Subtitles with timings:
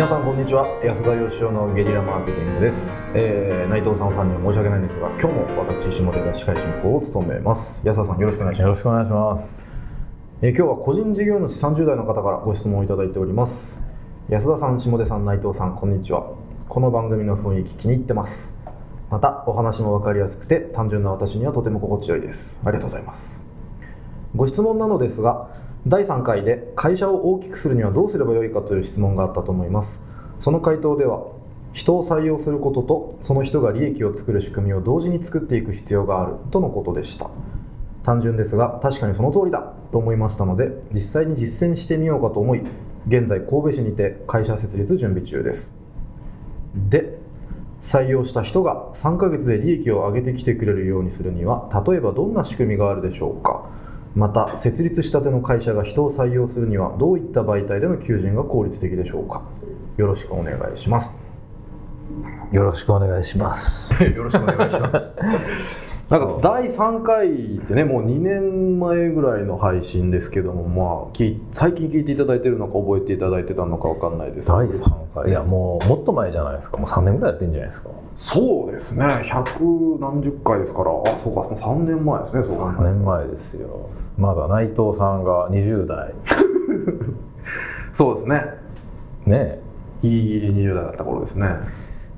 [0.00, 0.64] 皆さんこんにちは。
[0.82, 7.82] 安田義雄のゲリラマーケティングです、えー、内藤さんファンには申し訳ないんですが今日も私下手が司会進行を務めます。
[7.84, 8.62] 安田さんよろしくお願いします。
[8.62, 9.62] よろしくお願いします。
[10.40, 13.78] えー今日は個人事業主30代の方からご質問をいただいております。
[14.30, 16.32] 安田さん下出さん内藤さんこんにちは。
[16.70, 18.54] この番組の雰囲気気に入ってます。
[19.10, 22.58] またお話も分かりやすくて単純な私にはとても心地よいです。
[22.64, 23.44] ありがとうございます。
[24.34, 25.50] ご質問なのですが
[25.86, 30.00] 第3回で会社を大きくするにはどうすればよいかという質問があったと思います。
[30.38, 31.26] その回答では
[31.72, 37.30] 人を採用することとその人が利益を作る仕組みを同時に作っていく必要があるとのことでした。
[38.02, 42.62] 単純ですが確かにその通りだと思いましたので実際に実践してみようかと思い
[43.06, 45.76] 現在神戸市にて会社設立準備中です。
[46.74, 47.18] で
[47.80, 53.70] 採用した人が3ヶ月で利益を上げてきてくれるようにするには例えばどんな仕組みがあるでしょうか。
[54.14, 59.42] また設立したての会社が人を採用するにはどういった媒体での求人が効率的でしょうか？
[59.96, 61.10] よろしくお願いします。
[62.52, 63.94] よろしくお願いします。
[64.02, 64.90] よろしくお願いしま
[65.50, 75.30] すなんか第3回ってねもう2年前ぐらいの配信ですけどもまあき最近聞いていただいてるのか覚えていただいてたのかわかんないです第3回？
[75.30, 76.78] いや、もう、もっと前じゃないですか。
[76.78, 77.90] もう3年ぐらいやってんじゃないですか。
[78.16, 83.90] そうですね百何十回ですからあそうか3年前ですねそう考え3ると年前ですよ。
[84.18, 86.12] まだ内藤さんが20代。
[87.94, 88.44] そうですね
[89.26, 89.60] ね
[90.02, 91.46] ギリギリ20代だった頃ですね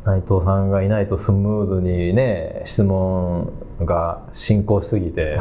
[0.05, 3.53] 内藤さんがいないとスムーズにね、質問
[3.84, 5.38] が進行しすぎて、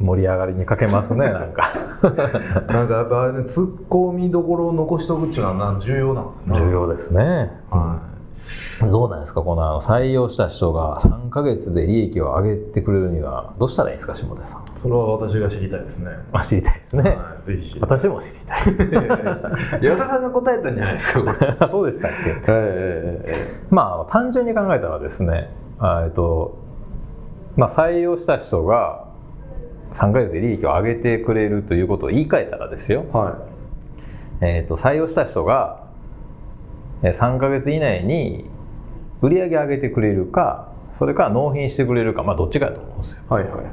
[0.00, 1.72] 盛り上がりに欠けますね、 なんか。
[2.68, 7.50] なんかやっぱあれねツッコミどころを残しとくっていうのはな重要なんですね重要ですね。
[7.70, 7.98] は
[8.80, 14.60] どうなんですかこの採用した人が3ヶ月で利益を上げてくれるにはどうしたらいいんですか下出さん。
[14.60, 17.02] いそれは私が知りたいですねあ知りたいですね。
[17.02, 19.82] はいぜひ私も知りたい。
[19.82, 22.36] 矢田さんが答えたんじゃないですかこれあそうでしたっけ？
[22.48, 23.34] ええ
[23.70, 26.58] まあ単純に考えたらですねあえっと、
[27.56, 29.06] まあ、採用した人が
[29.92, 33.46] 3ヶ月で利益を上げてくれるということを言い換えたらですよ、は
[34.42, 35.86] えっと採用した人が
[37.02, 38.44] えー3ヶ月以内に
[39.22, 43.22] 売り上げ上げてくれるかそれから納品してくれるか、まあ、どっちかだと思うんですよ。
[43.30, 43.64] いはいはいはい。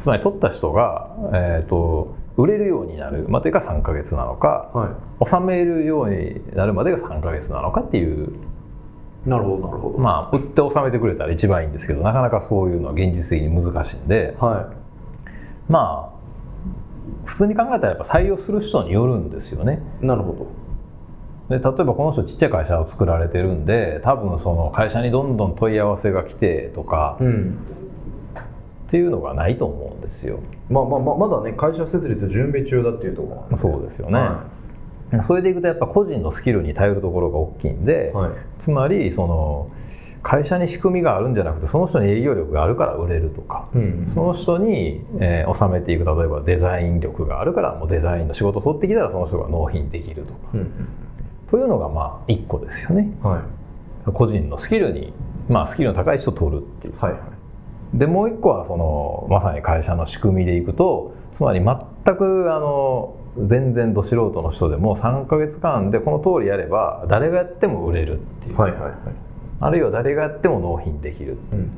[0.00, 4.88] つまり取った人が、えー、と売れるようになるまでが3ヶ月なのかはい。
[5.20, 8.32] 納めるようになるまでが3ヶ月なのかっていう
[9.26, 9.98] なるほどなるほど。
[9.98, 14.36] まあ売って納めてくれたら一番いいんですけどなかなかそういうのは現実的に難しいんで。
[14.38, 14.72] は
[15.68, 16.20] まあ
[17.24, 19.82] 普通に考えたらやっぱ採用する人によるんですよね。
[20.02, 20.32] いなるほ
[21.48, 21.58] ど。
[21.58, 27.58] で例えばこの人ちっちゃい会社を作られてるんで多分その会社にどんどん問い合わせが来てとかうん。
[28.86, 30.40] っていうのがないと思うんですよ。
[30.68, 33.56] まあまあまあまだね会社設立準備中だっていうところなんで。
[33.56, 34.18] そうですよね。
[34.18, 34.44] は
[35.22, 38.30] それでいくとやっぱ個人のスキルに頼るところが大きいんで、はい。
[38.58, 39.70] つまりその
[40.22, 44.10] 会社に仕組みがあるんじゃなくてその人に営業力があるから売れるとか、うん。
[44.14, 50.38] その人に、えー収めていく例えばデザイン力があるからもうデザインの仕事を取ってきたらその人が納品できるとか。
[50.54, 50.70] うん
[51.50, 53.12] というのがまあ一個ですよね。
[53.24, 53.42] うんはい。
[54.12, 55.12] 個人のスキルに
[55.48, 56.98] まあスキルの高い人を取るっていう。
[56.98, 57.98] はいはい。
[57.98, 68.92] でもう一個はそのまさに会社の仕組みでいくとつまり全くあの全然ど素人の人でも3ヶ月間でこの通りやれば誰がやっても売れるっていう、はいはいはい。
[69.60, 71.62] あるいは誰がやっても納品できるっていう。
[71.62, 71.70] うん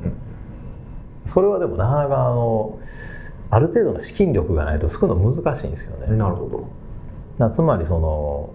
[1.25, 2.79] それはでもなかなかあの
[3.49, 6.07] ある程度の資金力がないと作るの難しいんですよね。
[6.09, 6.67] うんなるほ
[7.39, 7.49] ど。
[7.51, 8.49] つまりその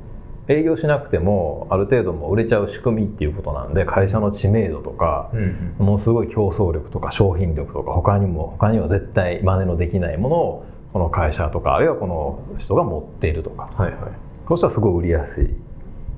[0.48, 13.70] 営業しなくてもある程度もう売れちゃう仕組みっていうことなんで会社の知名度とかうんものすごい競争力とか商品力とか他にも他には絶対真似のできないものをこの会社とかあるいはこの人が持っているとか。
[13.76, 14.00] はいはい。
[14.48, 15.48] そうしたらすごい売りやすい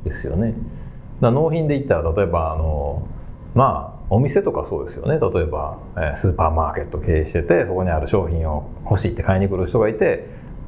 [0.04, 0.54] ですよね。
[1.20, 3.06] だ納品で言ったら例えばあの
[3.54, 5.19] まあお店とかそうですよね。
[5.20, 10.26] 例えば、えースーパーマーケット経営しててそこにある商品を欲しいって買いに来る人がいて、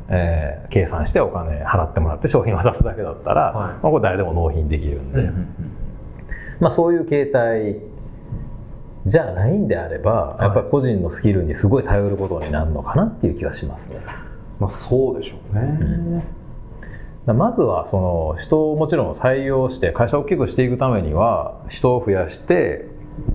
[0.08, 3.54] えー計算してお金払ってもらって商品渡すだけだったら、はい。
[3.54, 5.46] まあ、これ誰でも納品できるんで、うん。
[6.60, 7.76] まあ、そういう形態
[9.04, 10.42] じゃないんであれば、い。
[10.42, 14.00] やっぱり個人のスキルにすごい頼ることになるのかなっていう気がしますね。
[14.60, 16.24] まあそうでしょうね。
[17.26, 22.86] だまずはその人をもちろん採用して会社を大きくしていくためには人を増やして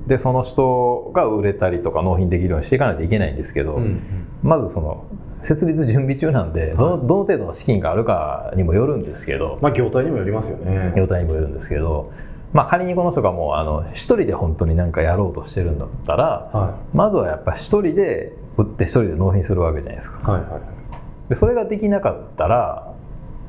[0.08, 4.02] でその人が売れたりとか納品できるようにしていかないといけないんですけど、うん
[4.44, 5.06] まずその
[5.42, 10.94] 設立準備中なんでどの,、どの程度の資金があるかにもよるんですけどまあ業態にもよりますよね。
[10.96, 12.12] 業態にもよるんですけど、
[12.54, 20.20] まあ、仮にこの人がもうあの一人で本当に何かやろうとしてるんだったらはまずはやっぱ一人で売って一人で納品するわけじゃないですか。
[20.32, 20.62] いはいはい。
[21.30, 22.94] でそれができなかったら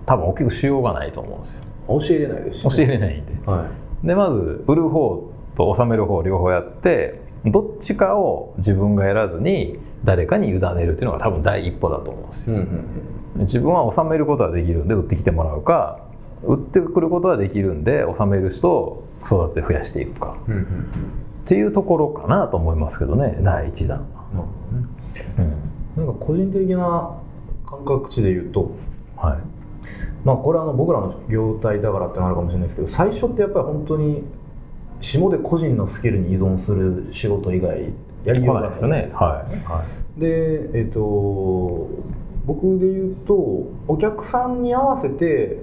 [0.05, 1.61] 多分大きくしようがないと思うんですよ。
[1.89, 3.33] 教えれないですし、教えれないんで。
[3.51, 3.67] は
[4.03, 4.07] い。
[4.07, 12.57] でまず売る方と納める方両方やってどっちかを自分がやらずに誰かに委ねるっていうのが多分第一歩だと思うんですよ。
[12.57, 12.61] うん
[13.37, 13.45] うん。
[13.45, 16.01] 自分は納めることはできるんで売ってきてもらうか
[16.45, 20.37] 売ってくることはできるんで納める人を育てて増やしていくか。
[20.47, 20.65] うんうんうん。
[20.65, 20.65] っ
[21.45, 24.87] ていうところかなと思いますけどね第一弾は、なるほどね。
[25.97, 26.05] うん。
[26.07, 27.17] なんか個人的な
[27.67, 28.71] 感覚値で言うと
[29.17, 29.39] はい。
[30.25, 34.25] まあこれはあの僕らの業態だからってのあるかもしれないですけど最初ってやっぱり本当に
[35.01, 37.93] 下で個人のスキルに依存する仕事以外
[38.25, 38.71] やりようがない。
[38.71, 39.11] ですよね。
[39.15, 39.85] はい、は
[40.19, 41.89] でえっ、と
[42.45, 43.35] 僕で言うと
[43.87, 45.63] お客さんに合わせて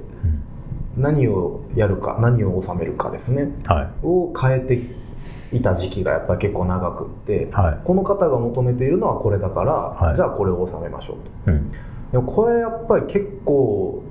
[0.97, 3.51] 何をやるか何を収めるかですね。
[3.65, 3.89] はい。
[4.03, 7.79] を変えていた時期がやっぱり結構長くって、はい。
[7.83, 10.15] この方が求めているのはこれだから、はい。
[10.15, 11.51] じゃあこれを収めましょうと。
[11.51, 11.71] うん、
[12.11, 14.03] でもこれやっぱり結構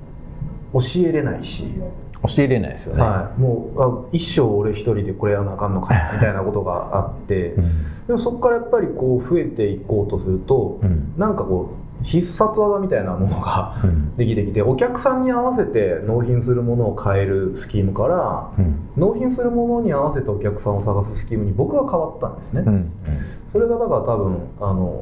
[0.73, 1.65] 教えれないし、
[2.26, 7.53] 教えれないですよね、はい、もうあ一生俺一人でこれやらなあかんのか みたいなことがあって。
[7.53, 7.65] うん。
[8.06, 11.12] でもそこからやっぱりこう増えていこうとするとうん。
[11.17, 11.71] なんかこ
[12.03, 14.17] う必殺技みたいなものがうん。
[14.17, 18.88] できてきてお客さんに合わせて納品するものを変えるスキームからうん。
[18.97, 22.91] 納品するものに合わせてお客さんを探すスキームに僕は変わったんですね、うん。
[23.53, 25.00] それがだから多分あの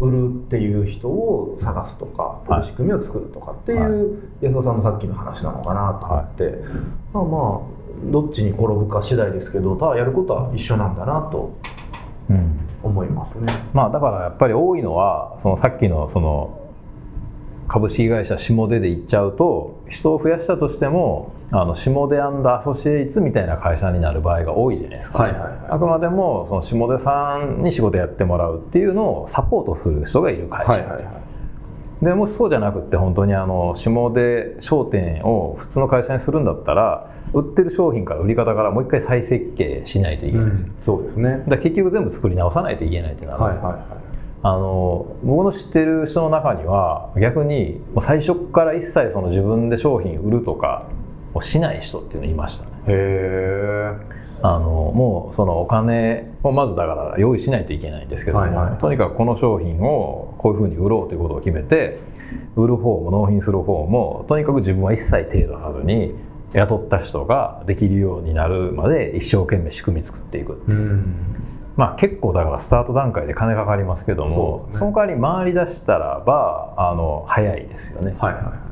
[0.00, 2.64] 売るっていう人を探すとかはい。
[2.64, 6.58] 仕組みを作るとかっていう安田さんのさっきの話なのかなと思って、
[7.12, 11.56] まあまあどっちに転ぶか次第ですけどただやることは一緒なんだなと
[12.30, 13.52] うん思いますね。
[13.72, 16.60] まあだからやっぱり多いのはそのさっきのその
[17.66, 25.50] 株式会社下出で行っちゃうと人を増やしたとしてもあの下出アソシエイツみたいな会社になる場合が多いじゃないですか、はいはいはい。
[25.70, 31.04] あくまでもその下出さんに仕事やってもらうっていうのをサポートする人がいる会社、はいはいはい。
[32.04, 41.44] でもしそうじゃなくって本当にあの下出商店を普通の会社にするんだったら売ってる商品から売り方からもう一回再設計しないといけないんですよ、そうですね。
[41.48, 43.98] だ結局全部作り直さないといけないってなるんですよ、はいはいはい。
[44.42, 50.86] あの僕の知ってる人の中には逆に最初から一切その自分で商品売るとか
[51.34, 52.70] をしない人っていうのいましたね。
[52.86, 58.78] へえあのもうそのお金をまずだから用意しないといけないんですけども、はいはい。
[58.78, 61.98] とにかくこの商品をこういうふうに売ろうということを決めて
[62.54, 66.14] 売る方も納品する方もとにかく自分は一切手出さずに
[66.52, 70.72] 雇った人ができるようになるまで一生懸命仕組み作っていくう。
[70.72, 71.14] ん。
[71.76, 74.78] まあ結構だからスタート段階で金かかりますけどもそね。
[74.86, 78.67] の代わり回り出したらばあの早いですよね、はいはい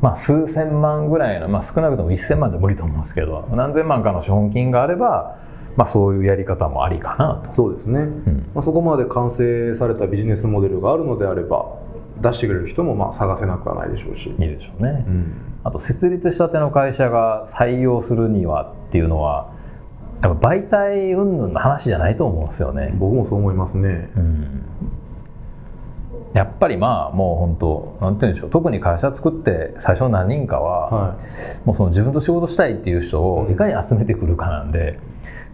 [0.00, 5.38] まあ数千万ぐらいの、まあ、少なくとも1000万じゃ無理と思うんですけど何千万かの資本金があれば、
[5.76, 7.52] まあ、そういうやり方もありかなと。
[7.52, 8.50] そうですね、うん。
[8.54, 11.76] まあ、そこまで完成されたビジネスモデルがあるのであれば
[12.20, 15.32] 出してくれる人もまあ探せなくはないでしょうし、いいでしょうね、うん。
[15.64, 19.52] あと設立したての会社が採用するにはっていうのは
[20.22, 24.10] やっぱ媒体云々の話じゃないと思うんですよね、僕もそう思いますね。
[24.16, 24.64] うん
[26.32, 28.50] やっぱりまあもう本当なんて言うんでしょう。
[28.50, 31.18] 特に会社作って最初の何人かは、は
[31.64, 35.00] もうその自分と仕事したいっていう人をいかに集めてくるかなんで、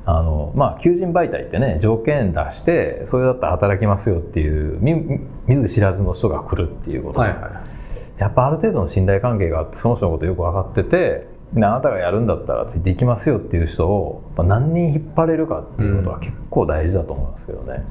[0.04, 8.20] あのまあ求人媒体ってね条件出してそれだったら働きますよっていう見見ず知らずの人が来るっていうこと、はいはい。
[8.20, 17.84] やっぱある程度の信頼関係があってその人のことよく分かっててであなたがやるんだったらついていきますよっていう人を何人引っ張れるかっていうことは結構大事だと思いますけどね。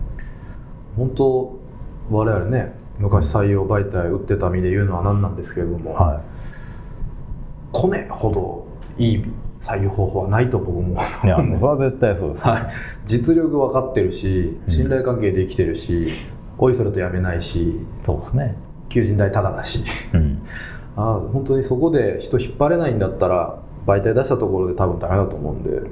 [0.97, 1.59] 本当
[2.11, 6.21] 我々ね昔採用媒体売ってた身で言うのは何なんですけれども、は
[7.71, 9.25] コネほどいい
[9.61, 12.71] 採用方法はないと僕もい、いやもうそれは絶対そうです、はい、
[13.05, 16.07] 実力分かってるし信頼関係できてるし、
[16.57, 18.55] おいそれとやめないしそうですね。
[18.89, 19.83] 求人代タダだし。
[20.13, 20.41] うん。
[20.95, 25.89] ああ本当にそこで人引っ張れないんだったら媒体出したところで多分ダメだと思うんで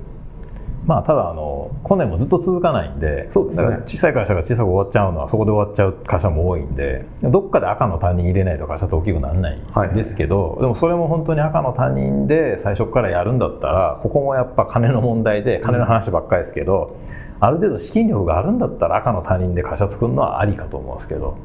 [0.86, 3.63] まあただあのコネもずっと続かないんでそうですね。
[3.63, 5.94] だから小さい会社が小さく終わっちゃうのはそこで終わっちゃう。
[6.06, 16.98] 会社も多いんでどっかで赤の他人入れないと会社って大きくならないはいんですけど、でもそれも本当に赤の他人で最初からやるんだったらここもやっぱ金の問題で金の話ばっかりですけど、
[17.40, 21.38] ある程度資金力があるんだったら赤の他人で会社作るのはありかと思うんですけど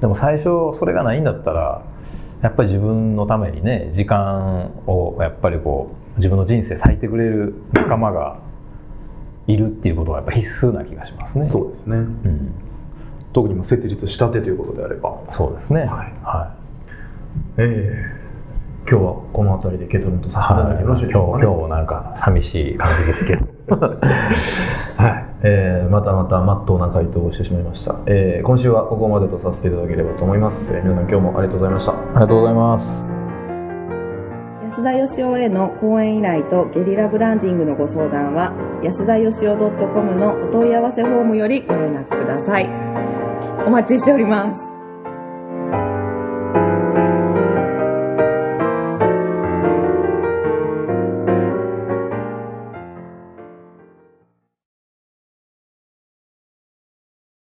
[0.00, 0.44] でも最初
[0.78, 1.82] それがないんだったら
[2.42, 8.38] やっぱり自分のためにね時間をやっぱりこう自分の人生割いてくれる仲間が
[9.46, 11.44] いるっていうことはやっぱ必須な気がしますね。
[11.44, 12.54] そうですねうん、
[13.32, 15.80] 特にも設立したてということであればそうですね。
[15.80, 15.88] はい
[16.22, 16.54] は
[17.58, 18.24] ええ
[18.86, 20.30] 今日はこの辺りで結論とい。
[20.30, 23.46] させていただいてよろしょうか、ね今日今日もなんか寂しい感じですけど。
[23.76, 33.13] はい、えーまたまたまっとうな回答をしてしまいました、えー今週はここまでとさせていただければと思います、えー皆さん今日もありがとうございましたありがとうございます。
[34.74, 38.52] 安田義雄への講演依頼とゲリラブランディングのご相談は
[38.82, 42.68] 安田義雄 .com のお問い合わせフォームよりご連絡ください。
[43.64, 44.63] お待ちしております。